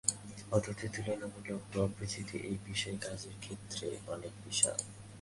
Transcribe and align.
অথচ 0.51 0.79
তুলনামূলক 0.95 1.61
অপরিচিত 1.77 2.29
এই 2.49 2.57
বিষয়ে 2.67 2.97
কাজের 2.97 3.35
ক্ষেত্র 3.41 3.79
অনেক 4.07 4.33
বিশাল। 4.45 4.77